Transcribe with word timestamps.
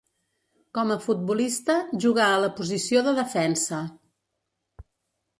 Com 0.75 0.93
a 0.93 0.95
futbolista 1.01 1.75
jugà 2.05 2.29
a 2.29 2.39
la 2.43 2.49
posició 2.59 3.03
de 3.09 3.13
defensa. 3.19 3.83